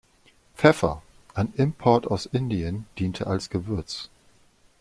[0.55, 1.03] Pfeffer,
[1.35, 4.09] ein Import aus Indien, diente als Gewürz.